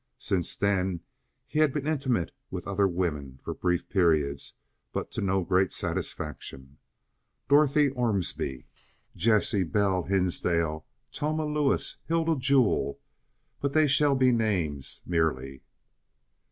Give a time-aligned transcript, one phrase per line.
[0.17, 1.01] Since then
[1.45, 4.55] he had been intimate with other women for brief periods,
[4.93, 8.65] but to no great satisfaction—Dorothy Ormsby,
[9.15, 12.99] Jessie Belle Hinsdale, Toma Lewis, Hilda Jewell;
[13.59, 15.61] but they shall be names merely.